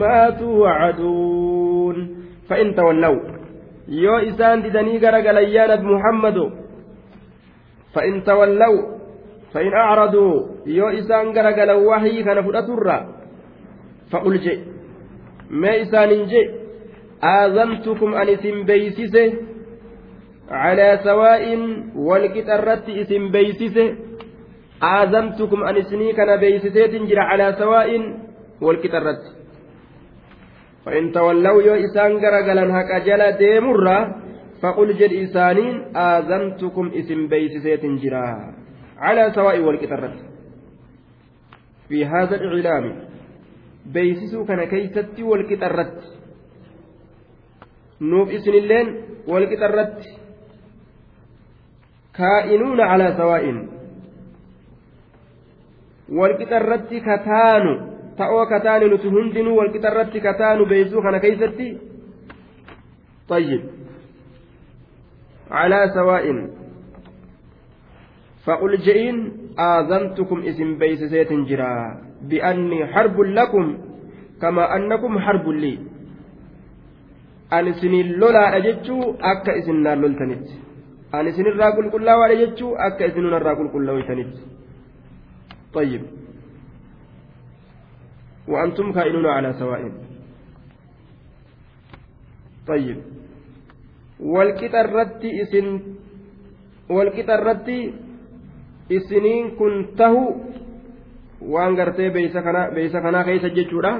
ما 0.00 0.30
توعدون. 0.30 2.16
فإن 2.48 2.74
تولوا. 2.74 3.20
يو 3.88 4.16
إسان 4.16 4.62
ددني 4.62 4.98
غرق 4.98 5.30
ليانة 5.30 5.82
محمد. 5.82 6.50
فإن 7.94 8.24
تولوا. 8.24 8.82
فإن 9.52 9.72
أعرضوا. 9.72 10.46
يو 10.66 10.88
إسان 10.88 11.26
غرق 11.26 11.64
لوحي 11.64 12.22
كان 12.22 12.42
فرأتر 12.42 13.06
فقل 14.10 14.38
جئ. 14.38 14.69
ما 15.49 15.81
إسان 15.81 16.11
جئ 16.31 16.47
aazamtukum 17.21 18.13
an 18.13 18.27
isin 18.35 18.57
beeysise 18.67 19.23
calaa 20.49 20.97
sawaa'in 21.07 21.61
walqixarratti 22.07 22.91
isin 23.01 23.31
beeysise 23.33 23.85
aazamtukum 24.81 25.63
an 25.69 25.75
isinii 25.81 26.13
kana 26.19 26.37
beeysiseetin 26.43 27.07
jira 27.09 27.29
calaa 27.31 27.57
sawaa'in 27.61 28.03
walqixarratti 28.65 29.45
فإن 30.85 31.11
تولوا 31.11 31.61
يو 31.67 31.75
إسان 31.85 32.11
غرغلن 32.21 32.69
حق 32.77 32.91
جلا 33.07 33.29
ديمرا 33.41 33.97
فقل 34.61 34.89
جد 34.99 35.13
إسانين 35.23 35.97
آذنتكم 35.97 36.85
اسم 36.99 37.27
بيسسيت 37.27 37.85
جرا 37.85 38.53
على 38.97 39.31
سواء 39.35 39.59
والكترة 39.59 40.13
في 41.89 42.05
هذا 42.05 42.35
الإعلام 42.35 42.85
بيسسو 43.85 44.45
كان 44.45 44.63
كيستي 44.63 45.23
والكترة 45.23 45.91
nuuf 47.99 48.29
isinilleen 48.37 48.87
walqixa 49.27 49.67
irratti 49.69 50.09
kaa'inuuna 52.17 52.87
calaa 52.91 53.11
sawaa'in 53.19 53.57
walqixa 56.17 56.57
irratti 56.59 57.01
kataanu 57.07 57.71
ta'oo 58.17 58.45
kataani 58.51 58.89
nuti 58.91 59.07
hundinuu 59.15 59.55
walqixa 59.59 59.91
irratti 59.91 60.19
kataanu 60.27 60.65
beeysuu 60.71 61.01
kana 61.01 61.19
keeysatti 61.19 61.69
طيب 63.29 63.63
على 65.51 65.79
سواء 65.93 66.25
فقل 68.45 68.77
جئين 68.77 69.17
آذنتكم 69.59 70.39
اسم 70.41 70.77
بيس 70.77 71.03
سيت 71.03 71.33
جرا 71.33 72.01
بأني 72.21 72.85
حرب 72.85 73.21
لكم 73.21 73.77
كما 74.41 74.75
أنكم 74.75 75.19
حرب 75.19 75.49
لي 75.49 75.79
ani 77.51 77.69
isiniin 77.71 78.19
lolaadha 78.19 78.59
jechuu 78.65 79.15
akka 79.21 79.53
isin 79.59 79.83
naan 79.85 80.01
loltanitti 80.01 80.53
ani 81.13 81.29
isinirraa 81.29 81.71
qulqullaawaadha 81.77 82.35
jechuu 82.41 82.71
akka 82.87 83.05
isin 83.05 83.29
narraa 83.31 83.55
qulqullaawitanitti 83.59 84.41
طيب 85.75 86.03
وأنتم 88.47 88.91
كائنون 88.91 89.25
على 89.25 89.53
سواء 89.53 89.91
طيب 92.67 92.97
والكترت 94.19 95.23
اسن 95.25 95.67
والكترت 96.89 97.69
isiniin 98.89 99.57
kun 99.57 99.97
tahu 99.97 100.45
waan 101.40 101.76
gartee 101.76 102.10
beeysa 102.10 103.00
kanaa 103.00 103.24
keessa 103.24 103.48
jechuudha. 103.48 103.92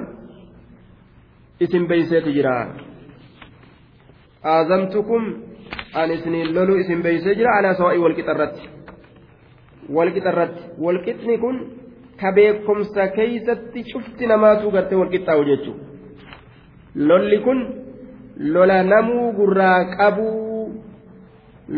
Isin 1.61 1.87
beeyseeti 1.89 2.33
jira. 2.33 2.55
Aazamtukum 4.45 5.25
an 5.95 6.11
isiniin 6.11 6.55
loluu 6.55 6.77
isin 6.77 7.03
beeysee 7.03 7.35
jira 7.35 7.57
alaa 7.59 7.75
sawaa'i 7.75 7.99
walqixa 7.99 8.33
irratti 8.33 8.69
walqixa 9.97 10.31
irratti 10.33 10.63
walqixni 10.87 11.39
kun 11.39 11.57
ka 12.21 12.33
beekomsa 12.33 13.09
keeysatti 13.17 13.85
cufti 13.93 14.27
namaatu 14.33 14.71
gartee 14.77 14.99
walqixxaa'u 15.03 15.45
jechuudha 15.51 15.85
lolli 17.11 17.39
kun 17.47 17.61
lola 18.55 18.83
namuu 18.83 19.33
gurraa 19.39 19.79
qabuu 19.97 20.73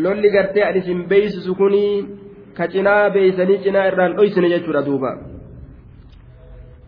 lolli 0.05 0.29
gartee 0.35 0.63
an 0.69 0.77
isin 0.81 1.03
beeysisu 1.11 1.55
kunii 1.55 1.93
ka 2.57 2.67
cinaa 2.67 3.09
beeysanii 3.09 3.63
cinaa 3.67 3.87
irraan 3.91 4.15
dhoysine 4.17 4.49
jechuudha 4.49 4.85
duuba. 4.85 5.11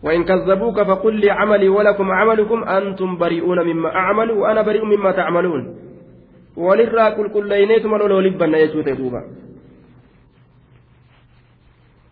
وإن 0.02 0.24
كذبوك 0.24 0.82
فقل 0.82 1.14
لي 1.14 1.30
عملي 1.30 1.68
ولكم 1.68 2.10
عملكم 2.10 2.64
أنتم 2.64 3.16
بريئون 3.18 3.58
مما 3.66 3.88
أعمل 3.88 4.30
وأنا 4.30 4.62
بريء 4.62 4.84
مما 4.84 5.10
تعملون. 5.12 5.76
وللرا 6.56 7.10
كل 7.10 7.28
كل 7.32 7.48
لينيتم 7.48 7.92
ولولبنا 7.92 8.58
يجوت 8.58 8.88
دوبا 8.88 9.22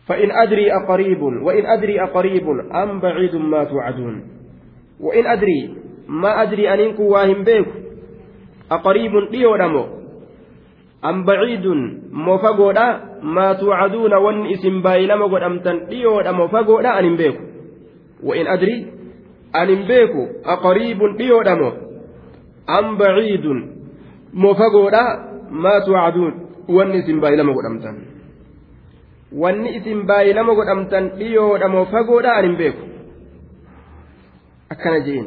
فإن 0.07 0.31
أدري 0.31 0.73
أقريب 0.73 1.23
وإن 1.23 1.66
أدري 1.66 2.03
أقريب 2.03 2.47
أم 2.73 3.01
بعيد 3.01 3.35
ما 3.37 3.64
توعدون. 3.64 4.14
وإن 5.01 5.27
أدري 5.27 5.75
ما 6.09 6.42
أدري 6.42 6.75
أنكم 6.75 7.03
واهم 7.03 7.44
بيك 7.44 7.68
أقريب 8.73 9.12
ديودمو 9.31 9.85
أم 11.05 11.25
بعيد 11.25 11.66
مفقودا 12.12 13.01
ما 13.23 13.53
توعدون 13.53 14.14
وإن 14.14 14.47
إسم 14.47 14.83
بايلما 14.83 15.25
قد 15.25 15.42
أمتن 15.42 15.87
ديودمو 15.88 16.49
فقودا 16.49 16.99
أن 16.99 17.16
بيكو 17.16 17.53
وإن 18.24 18.46
أدري 18.46 18.92
أن 19.56 19.87
بيكو 19.88 20.26
أقريب 20.44 20.98
ديودمو 21.18 21.72
أم 22.78 22.96
بعيد 22.96 23.46
مفقودا 24.34 25.04
ما 25.50 25.78
توعدون 25.78 26.44
baay'ilama 30.06 30.54
godhamtan 30.54 31.10
dhiyoodha 31.18 31.68
moo 31.68 31.84
fagoodha 31.92 32.37
ani 32.38 32.48
hin 32.48 32.56
beeku 32.60 32.84
akkana 34.74 35.00
jeen 35.06 35.26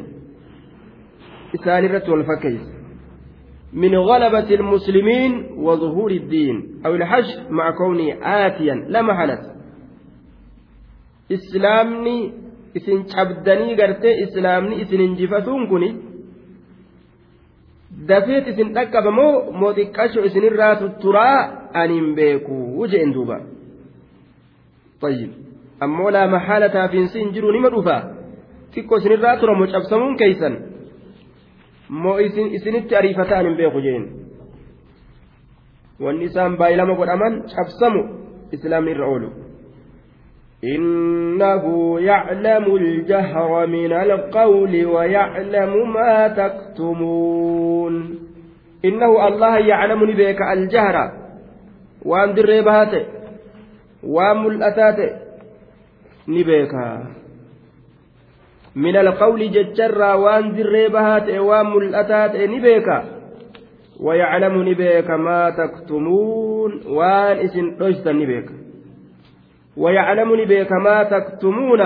isaan 1.58 1.84
irratti 1.88 2.10
wal 2.10 2.24
fakkeeysa 2.32 2.78
من 3.72 3.94
غلبة 3.94 4.54
المسلمين 4.54 5.32
وظهور 5.56 6.10
الدين 6.10 6.82
أو 6.86 6.94
الحج 6.94 7.50
مع 7.50 7.70
كونه 7.70 8.16
آتيا 8.22 8.74
لا 8.88 9.02
محالة. 9.02 9.38
إسلامني 11.32 12.32
isin 12.74 13.04
cabdanii 13.14 13.74
gartee 13.80 14.14
islaamni 14.24 14.80
isin 14.82 15.00
injifatuun 15.00 15.68
kun 15.68 15.84
dafeet 18.08 18.46
isin 18.52 18.74
dhaqqaba 18.76 19.10
moo 19.10 19.32
mooxiqqasho 19.60 20.24
isinirraa 20.28 20.74
tutturaa 20.80 21.36
ani 21.80 21.94
hin 22.00 22.14
beeku 22.14 22.86
jeen 22.92 23.14
duuba. 23.14 23.40
Ammoo 25.80 26.10
laama 26.10 26.38
mahaala 26.38 26.68
taafiinsi 26.68 27.18
hin 27.20 27.32
jiru 27.34 27.52
nima 27.52 27.70
dhufa 27.74 27.96
xiqqo 28.74 28.96
isinirraa 28.98 29.36
turamo 29.40 29.66
cabsamuun 29.72 30.16
keeysan? 30.16 30.54
Moo 31.88 32.18
isinitti 32.56 32.96
ariifataa 32.96 33.38
ani 33.38 33.48
hin 33.48 33.58
beeku 33.60 33.80
jeen? 33.80 34.04
Wanni 36.00 36.24
isaan 36.30 36.56
baay'ilama 36.56 36.94
godhaman 36.94 37.42
cabsamu 37.54 38.02
islaamni 38.52 38.90
irra 38.90 39.06
oolu. 39.12 39.28
إنه 40.64 41.64
يعلم 42.00 42.76
الجهر 42.76 43.66
من 43.66 43.92
القول 43.92 44.86
ويعلم 44.86 45.92
ما 45.92 46.28
تكتمون. 46.28 48.18
إنه 48.84 49.28
الله 49.28 49.58
يعلمني 49.58 50.12
بك 50.12 50.42
الجهر. 50.52 51.12
وأن 52.04 52.34
دريبهات 52.34 53.06
وملأتات 54.04 55.16
نبيك. 56.28 56.74
من 58.76 58.96
القول 58.96 59.50
ججر 59.50 60.02
وأن 60.16 60.56
دريبهات 60.56 61.30
وملأتات 61.38 62.36
نبيك. 62.36 62.88
ويعلم 64.00 64.68
نبيك 64.68 65.10
ما 65.10 65.50
تكتمون. 65.50 66.82
وأن 66.86 67.36
إسن 67.36 67.76
رجت 67.80 68.08
نبيك. 68.08 68.67
ويعلمني 69.78 70.44
بك 70.44 70.72
ما 70.72 71.02
تكتمون 71.02 71.80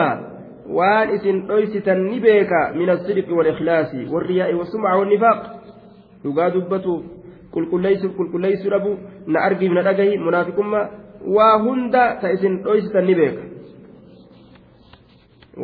وان 0.76 1.08
اسن 1.14 1.46
دويستا 1.46 1.94
نبيك 1.94 2.52
من 2.74 2.90
الصدق 2.90 3.28
والإخلاص 3.36 3.94
والرياء 4.12 4.54
والسمعة 4.54 4.98
والنفاق 4.98 5.38
qulqulleessuu 7.52 8.70
dhabu 8.72 8.92
na 9.26 9.40
argiif 9.46 9.72
na 9.76 9.82
dhagahi 9.82 10.18
munaafiqummaa 10.18 10.90
waa 11.36 11.58
hunda 11.64 12.04
ta 12.20 12.30
isin 12.32 12.62
dhoysitan 12.64 13.04
ni 13.06 13.14
beeka 13.14 13.42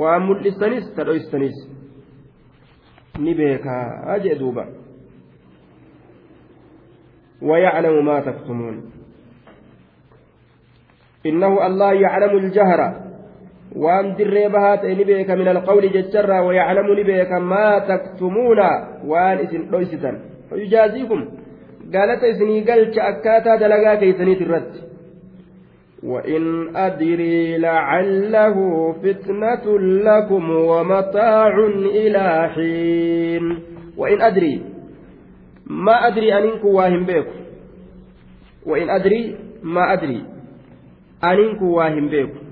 waa 0.00 0.18
mul'isanis 0.26 0.90
ta 0.96 1.06
dhoysisanis 1.08 1.56
ni 3.24 3.34
beekaa 3.40 4.18
jee 4.26 4.38
duuba 4.42 4.66
ويعلم 7.42 8.04
ما 8.04 8.20
تكتمون 8.20 8.76
إنه 11.26 11.66
الله 11.66 11.92
يعلم 11.92 12.38
الجهر 12.38 13.08
beeka 15.04 15.36
min 15.36 15.48
alqawli 15.48 15.92
jecharraa 15.92 16.42
wayaclamu 16.42 16.94
ni 16.94 17.04
beeka 17.04 17.40
maa 17.40 17.80
taktumuuna 17.80 18.68
waan 19.04 19.44
isin 19.44 19.68
dhoysitan 19.70 20.16
yujaaziikum 20.56 21.20
galata 21.92 22.30
isinii 22.32 22.64
galcha 22.64 23.04
akkaataa 23.12 23.60
dalagaa 23.60 23.96
keeysaniit 24.00 24.40
irratti 24.40 24.88
وإن 26.02 26.76
أدري 26.76 27.58
لعله 27.58 28.56
فتنة 29.02 29.78
لكم 29.78 30.50
ومتاع 30.50 31.54
إلى 32.02 32.50
حين 32.54 33.58
وإن 33.96 34.22
أدري 34.22 34.62
ما 35.66 36.06
أدري 36.06 36.38
أنك 36.38 36.64
واهم 36.64 37.04
بيكم 37.06 37.38
وإن 38.66 38.90
أدري 38.90 39.36
ما 39.62 39.92
أدري 39.92 40.37
أنك 41.24 41.62
واهم 41.62 42.08
بيكم 42.08 42.48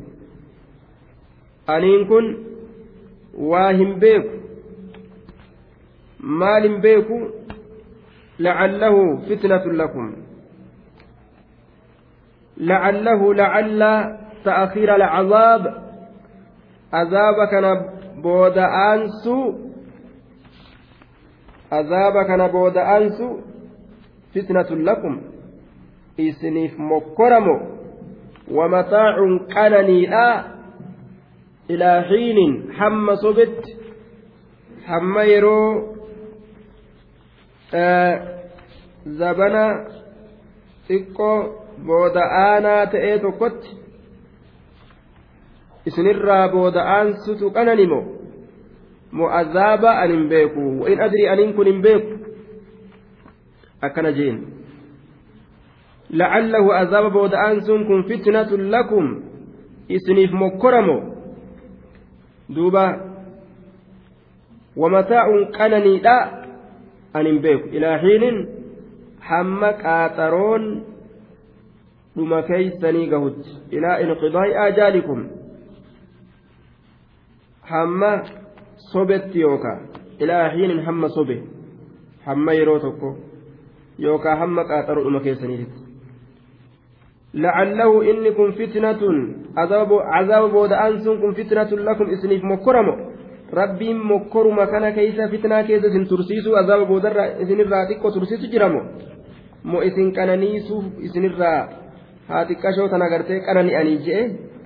aniin 1.66 2.06
kun 2.06 2.26
waa 3.50 3.72
hin 3.78 3.98
beeku 4.02 4.34
maal 6.42 6.62
hin 6.62 6.76
beeku 6.84 7.18
lacallahu 8.38 9.02
fitnatun 9.26 9.76
lakum 9.80 10.12
lacallahu 12.70 13.34
lacalla 13.40 13.92
ta'akhiira 14.46 14.94
alcazaab 14.94 15.62
azaaba 17.02 17.46
kana 17.54 17.70
booda'aansu 18.22 19.36
azaaba 21.80 22.24
kana 22.30 22.48
booda'aansu 22.48 23.26
fitnatun 24.32 24.86
lakum 24.86 25.18
isiniif 26.16 26.78
mokkoramo 26.78 27.75
wamataacun 28.54 29.32
qananiidha 29.54 30.26
ilaa 31.68 32.02
xiinin 32.08 32.52
hamma 32.78 33.16
sobetti 33.16 33.76
hamma 34.88 35.22
yeroo 35.24 35.96
zabana 39.18 39.64
xiqqoo 40.88 41.38
booda 41.86 42.22
aanaa 42.42 42.86
ta'ee 42.92 43.18
tokkotti 43.24 43.70
isinirraa 45.86 46.48
booda 46.54 46.82
aansutu 46.96 47.50
qananimo 47.56 48.00
moo 49.16 49.28
azaaba 49.40 49.90
an 50.02 50.10
hin 50.10 50.28
beeku 50.28 50.62
in 50.92 51.00
adrii 51.06 51.28
aniin 51.32 51.54
kun 51.58 51.66
hin 51.70 51.82
beeku 51.82 52.12
akkana 53.88 54.12
jeen 54.18 54.38
booda 57.12 57.38
aansuun 57.38 57.86
kun 57.86 58.04
fitnatun 58.04 58.70
lakum 58.70 59.22
isiniif 59.88 60.32
mokkoramo 60.32 60.96
duuba 62.54 62.84
wamataa'uun 64.76 65.46
qananiidha 65.58 66.16
an 67.14 67.26
hin 67.26 67.40
beeku 67.42 67.68
ilaa 67.72 67.98
hiinin 67.98 68.48
hamma 69.18 69.72
qaaxaroon 69.72 70.64
dhuma 72.16 72.42
keeysanii 72.42 73.06
gahutti 73.06 73.56
ilaa 73.70 73.96
inqidaa'i 74.04 74.56
ajaalikum 74.66 75.24
hamma 77.72 78.12
sobetti 78.92 79.40
yookaa 79.40 79.78
ilaa 80.20 80.48
hiinin 80.48 80.84
hamma 80.84 81.08
sobe 81.08 81.42
hamma 82.26 82.52
yeroo 82.52 82.78
tokko 82.78 83.16
yookaa 83.98 84.36
hamma 84.36 84.64
qaaxaroo 84.70 85.04
dhuma 85.04 85.20
keessaniitti 85.20 85.85
لعله 87.36 88.10
إني 88.10 88.30
كن 88.30 88.50
فتنة 88.58 89.02
عذاب 89.56 89.90
عذاب 89.92 90.44
بود 90.50 90.72
أنسون 90.72 91.16
كن 91.22 91.32
فتنة 91.32 91.70
لكم 91.86 92.06
إسنيف 92.14 92.44
مكرمو. 92.44 92.94
ربي 93.54 93.94
مكرم 93.94 94.58
كان 94.64 94.86
كيس 94.96 95.20
فتنة 95.32 95.62
كيس 95.68 95.84
إسن 95.84 96.04
ترسيسو 96.10 96.56
عذاب 96.56 96.80
بود 96.90 97.06
إسن 97.42 97.60
الراتق 97.60 98.06
وترسيسو 98.06 98.46
جرمو. 98.52 98.80
مو 99.64 99.78
إسن 99.88 100.12
كان 100.16 100.30
نيسو 100.40 100.76
إسن 101.06 101.24
الرا 101.24 101.52
هاتي 102.30 102.54
كشو 102.54 102.86
تنغرتي 102.92 103.40
كان 103.46 103.58
أني 103.80 103.96
جئ. 104.04 104.18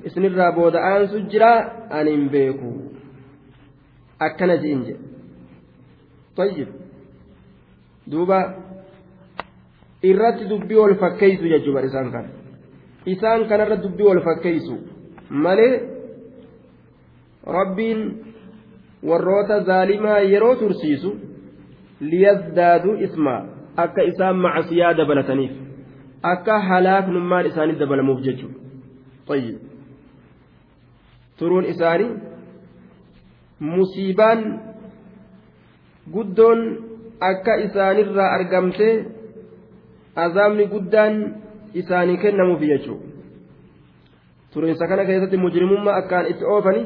إسن 0.06 0.24
الرا 0.24 0.50
بود 0.56 0.76
أنسو 0.76 1.18
جرا 1.32 1.52
أنين 1.98 2.28
بيكو. 2.28 2.70
أكنا 4.22 4.54
جئنج 4.62 4.86
طيب. 6.36 6.68
دوبا. 8.06 8.40
irratti 10.02 10.48
dubbii 10.48 10.78
ol 10.80 10.94
fakkeessu 11.00 11.48
jechuudha 11.52 11.84
isaan 11.88 12.08
kana 12.12 12.39
isaan 13.06 13.48
kanarra 13.48 13.76
dubbii 13.82 14.06
wal 14.08 14.20
fakkeessu 14.20 14.78
malee 15.30 15.72
rabbiin 17.46 18.00
warroota 19.06 19.60
zaalimaa 19.64 20.18
yeroo 20.18 20.54
tursiisu 20.56 21.16
liyazdaaduu 22.00 22.94
ismaa 23.06 23.40
akka 23.76 24.02
isaan 24.02 24.36
macasiyaa 24.36 24.96
dabalataniif 24.96 25.52
akka 26.22 26.60
halaaknummaan 26.60 27.46
isaanii 27.46 27.78
dabalamuuf 27.78 28.20
jechuudha 28.20 29.40
turuun 31.38 31.64
isaanii 31.64 32.10
musiibaan 33.60 34.42
guddoon 36.12 36.60
akka 37.20 37.54
isaanirraa 37.54 38.32
argamtee 38.34 38.94
azaamni 40.16 40.66
guddaan. 40.66 41.16
Isaanii 41.74 42.16
kennamuuf 42.16 42.60
jechuudha. 42.60 43.06
Turinsa 44.52 44.86
kana 44.88 45.04
keessatti 45.04 45.36
mujrimummaa 45.36 45.96
akkaan 45.96 46.26
itti 46.26 46.44
oofani 46.44 46.82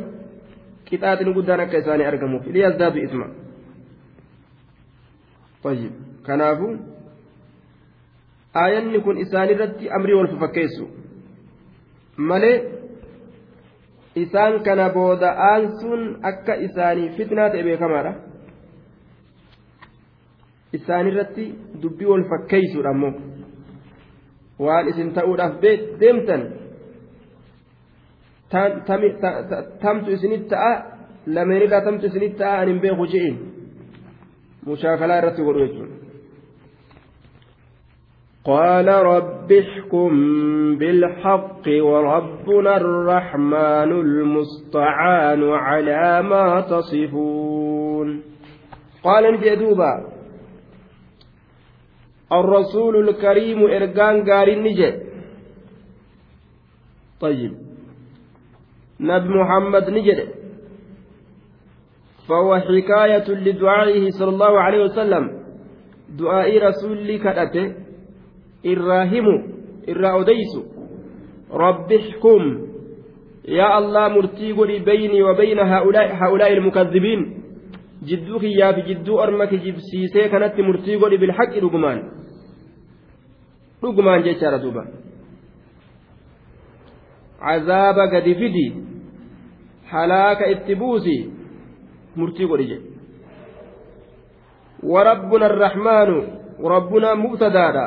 qixaaxin 0.84 1.34
guddaan 1.34 1.60
akka 1.60 1.78
isaanii 1.78 2.06
argamuuf. 2.06 2.46
Liyazdaadu 2.46 2.98
isma. 2.98 3.26
Kanaafu 6.22 6.68
aayanni 8.54 9.00
kun 9.00 9.18
isaanirratti 9.18 9.90
amrii 9.90 10.14
wal 10.14 10.28
fakkeessu 10.40 10.88
malee 12.16 12.56
isaan 14.14 14.62
kana 14.62 14.90
booda 14.90 15.30
aansuun 15.50 16.18
akka 16.22 16.54
isaanii 16.54 17.08
fitnaa 17.16 17.50
ta'e 17.50 17.62
beekamaadha. 17.68 18.12
Isaanirratti 20.72 21.54
dubbii 21.82 22.10
wal 22.12 22.24
fakkeessuudha 22.34 22.90
ammoo. 22.90 23.12
Waan 24.58 24.88
isin 24.88 25.12
ta'uudhaaf 25.14 25.52
deemtan 26.00 26.42
tamtu 29.82 30.10
isinit 30.10 30.48
ta'a 30.48 30.72
lameenirraa 31.26 31.80
tamtu 31.80 32.06
isinit 32.06 32.36
ta'a 32.38 32.60
an 32.62 32.68
hin 32.68 32.80
beeku 32.80 33.06
je'in 33.06 33.36
mushaakalaa 34.66 35.18
irratti 35.18 35.42
godhu 35.42 35.66
jechuudha. 35.66 36.04
قال 38.44 38.88
رب 38.88 39.52
احكم 39.52 40.12
بالحق 40.78 41.64
وربنا 41.66 42.76
الرحمن 42.76 43.90
المستعان 44.04 45.42
على 45.50 46.22
ما 46.22 46.60
تصفون 46.60 48.22
قال 49.04 49.34
نجي 49.34 49.56
دوبا 49.56 50.13
الرسول 52.40 53.08
الكريم 53.08 53.58
إرقان 53.64 54.30
قارين 54.30 54.62
نجي. 54.62 54.92
طيب. 57.20 57.52
نبي 59.00 59.28
محمد 59.28 59.90
نجد 59.90 60.28
فهو 62.28 62.50
حكاية 62.58 63.28
لدعائه 63.28 64.10
صلى 64.10 64.28
الله 64.28 64.60
عليه 64.60 64.82
وسلم. 64.82 65.24
دعاء 66.18 66.58
رسول 66.68 67.16
كأته 67.16 67.74
الراهم 68.66 69.26
الرأوديس 69.88 70.52
رب 71.50 71.92
احكم. 71.92 72.42
يا 73.48 73.78
الله 73.78 74.08
مرتي 74.08 74.52
بيني 74.84 75.22
وبين 75.22 75.58
هؤلاء 75.58 76.08
هؤلاء 76.14 76.52
المكذبين. 76.52 77.44
jidduu 78.04 78.38
kiyyaa 78.38 78.72
fi 78.72 78.82
jidduu 78.82 79.16
orma 79.16 79.46
kijibsiisee 79.46 80.28
kanatti 80.28 80.62
murtii 80.62 80.96
godhi 80.96 81.18
bilhaqi 81.18 81.60
dhugumaan 83.84 84.24
jechaadha 84.26 84.58
duuba 84.64 84.84
cazaaba 87.44 88.06
gadi 88.16 88.34
fidi 88.40 88.66
halaaka 89.92 90.48
itti 90.54 90.74
buusi 90.82 91.16
murtii 92.16 92.48
godhi 92.52 92.66
jedhe 92.72 92.92
وربنا 94.84 95.46
الرحمن 95.46 96.10
ربنا 96.60 97.14
مبتدادا 97.14 97.86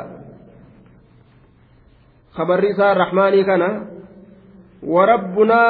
خبر 2.34 2.58
رسالة 2.64 2.92
الرحمن 2.92 3.34
كان 3.46 3.64
وربنا 4.84 5.62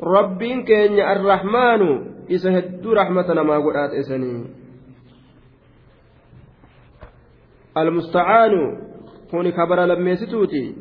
rabbiin 0.00 0.64
keenya 0.64 1.06
arrahmaanu 1.12 2.24
isa 2.28 2.50
hedduu 2.50 2.94
rahmata 2.96 3.34
namaa 3.36 3.60
godhaat 3.60 3.92
isanii 7.74 7.80
almustacaanu 7.80 8.78
kuni 9.30 9.52
kabara 9.52 9.86
lammeessituuti 9.86 10.74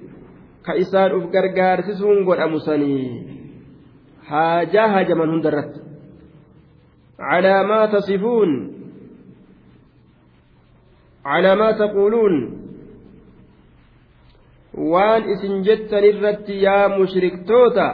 ka 0.66 0.74
isaan 0.74 1.14
uf 1.14 1.32
gargaarsisuun 1.32 2.24
godhamu 2.24 2.60
sanii 2.60 3.28
haajaa 4.30 4.88
haajaman 4.88 5.30
hundarratti 5.30 5.80
calaa 7.18 7.64
maa 7.64 7.88
tasifuun 7.88 8.52
calaa 11.24 11.56
maa 11.56 11.74
taquuluun 11.74 12.36
waan 14.94 15.30
isin 15.30 15.64
jettan 15.64 16.04
irratti 16.04 16.64
yaa 16.64 16.90
mushriktoota 16.98 17.88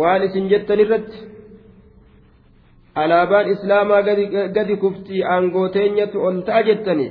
waan 0.00 0.22
isin 0.22 0.48
jettan 0.48 0.80
irratti 0.80 1.18
alaabaan 3.02 3.46
islaamaa 3.54 4.02
gadi 4.56 4.74
kuftii 4.84 5.22
aangooteenyatu 5.34 6.16
ol 6.28 6.36
ta'a 6.48 6.62
jettanii 6.68 7.10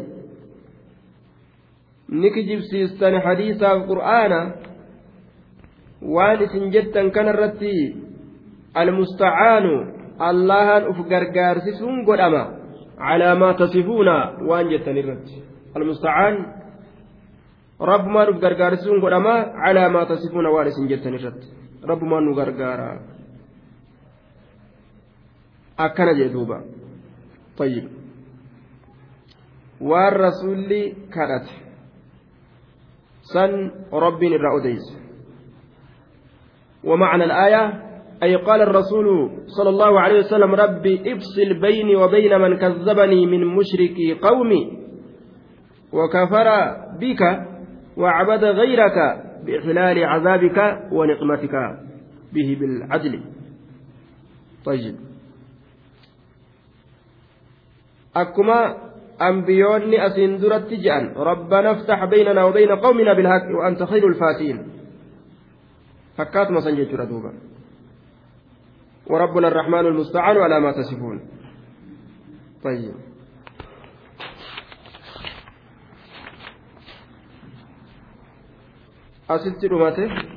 ni 2.21 2.29
kijibsiistan 2.35 3.15
hadiisaaf 3.25 3.79
qur'aana 3.91 4.39
waan 6.15 6.39
isin 6.45 6.65
jettan 6.75 7.07
kanarratti 7.15 7.73
almustacaanu 8.81 9.73
allahan 10.29 10.83
uf 10.91 10.99
gargaarsisuun 11.11 11.97
godhama 12.09 12.43
calaa 13.07 13.35
maa 13.41 13.53
tasifuuna 13.61 14.15
waan 14.49 14.65
jettan 14.73 14.97
irratti 15.01 15.35
almustacaan 15.75 16.35
rabbumaan 17.91 18.29
uf 18.33 18.39
gargaarsisuun 18.45 18.99
godhama 19.05 19.35
calaa 19.63 19.89
maa 19.95 20.05
tasifuuna 20.11 20.49
waan 20.55 20.67
isin 20.71 20.87
jettan 20.91 21.13
irratti 21.19 21.47
rabbumaan 21.89 22.23
nu 22.27 22.33
gargaara 22.39 22.89
akkana 25.77 26.13
jee 26.13 26.29
duuba. 26.29 26.63
طيب 27.57 27.85
waan 29.81 30.13
rasuulli 30.13 31.09
kadhate 31.09 31.67
سن 33.33 33.71
رب 33.93 34.23
الرأوديس 34.23 34.85
ومعنى 36.83 37.23
الآية 37.23 37.63
أي 38.23 38.35
قال 38.35 38.61
الرسول 38.61 39.07
صلى 39.45 39.69
الله 39.69 39.99
عليه 39.99 40.19
وسلم 40.19 40.55
ربي 40.55 41.13
افصل 41.13 41.59
بيني 41.61 41.95
وبين 41.95 42.41
من 42.41 42.57
كذبني 42.57 43.25
من 43.25 43.41
مشركي 43.45 44.13
قومي 44.13 44.63
وكفر 45.93 46.47
بك 46.99 47.21
وعبد 47.97 48.43
غيرك 48.43 48.97
بإحلال 49.45 49.97
عذابك 50.03 50.57
ونقمتك 50.91 51.55
به 52.33 52.57
بالعدل 52.59 53.13
طيب 54.65 54.95
أكما 58.15 58.77
أنبيوني 59.21 60.07
أسين 60.07 60.37
درت 60.37 60.73
جأن 60.73 61.13
ربنا 61.17 61.71
افتح 61.71 62.05
بيننا 62.05 62.43
وبين 62.43 62.71
قومنا 62.71 63.13
بالحق 63.13 63.47
وأنت 63.59 63.83
خير 63.83 64.07
الفاتين 64.07 64.67
فكات 66.17 66.51
ما 66.51 66.59
سنجي 66.59 66.85
دوبا 66.85 67.33
وربنا 69.07 69.47
الرحمن 69.47 69.79
المستعان 69.79 70.37
على 70.37 70.59
ما 70.59 70.71
تصفون 70.71 71.19
طيب 72.63 72.95
أسلت 79.29 79.65
رماته 79.65 80.36